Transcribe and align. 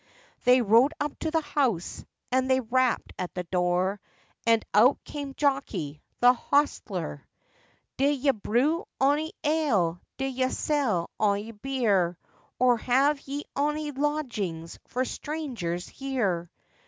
They 0.45 0.63
rode 0.63 0.95
up 0.99 1.19
to 1.19 1.29
the 1.29 1.41
house, 1.41 2.03
and 2.31 2.49
they 2.49 2.59
rapped 2.59 3.13
at 3.19 3.35
the 3.35 3.43
door, 3.43 4.01
And 4.47 4.65
out 4.73 5.03
came 5.03 5.35
Jockey, 5.35 6.01
the 6.21 6.33
hosteler. 6.33 7.21
'D'ye 7.97 8.31
brew 8.31 8.85
ony 8.99 9.31
ale? 9.43 10.01
D'ye 10.17 10.47
sell 10.49 11.11
ony 11.19 11.51
beer? 11.51 12.17
Or 12.57 12.77
have 12.77 13.21
ye 13.27 13.43
ony 13.55 13.91
lodgings 13.91 14.79
for 14.87 15.05
strangers 15.05 15.87
here? 15.87 16.49